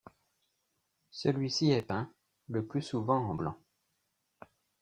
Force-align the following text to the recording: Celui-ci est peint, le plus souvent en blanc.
Celui-ci 1.11 1.69
est 1.69 1.83
peint, 1.83 2.11
le 2.49 2.65
plus 2.65 2.81
souvent 2.81 3.19
en 3.23 3.35
blanc. 3.35 3.59